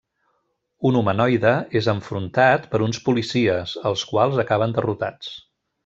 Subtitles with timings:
[0.89, 1.51] Un humanoide
[1.81, 5.33] és enfrontat per uns policies, els quals acaben derrotats.